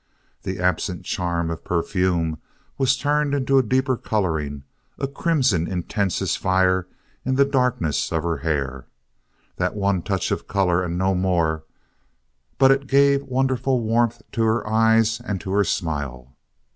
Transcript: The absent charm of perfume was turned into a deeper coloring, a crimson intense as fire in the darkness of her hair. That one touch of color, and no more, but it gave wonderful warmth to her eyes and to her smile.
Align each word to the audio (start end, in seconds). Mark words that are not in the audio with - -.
The 0.41 0.59
absent 0.59 1.05
charm 1.05 1.51
of 1.51 1.63
perfume 1.63 2.39
was 2.75 2.97
turned 2.97 3.35
into 3.35 3.59
a 3.59 3.63
deeper 3.63 3.95
coloring, 3.95 4.63
a 4.97 5.05
crimson 5.07 5.67
intense 5.67 6.23
as 6.23 6.35
fire 6.35 6.87
in 7.23 7.35
the 7.35 7.45
darkness 7.45 8.11
of 8.11 8.23
her 8.23 8.37
hair. 8.37 8.87
That 9.57 9.75
one 9.75 10.01
touch 10.01 10.31
of 10.31 10.47
color, 10.47 10.83
and 10.83 10.97
no 10.97 11.13
more, 11.13 11.65
but 12.57 12.71
it 12.71 12.87
gave 12.87 13.21
wonderful 13.25 13.79
warmth 13.81 14.23
to 14.31 14.41
her 14.41 14.67
eyes 14.67 15.21
and 15.23 15.39
to 15.41 15.51
her 15.51 15.63
smile. 15.63 16.33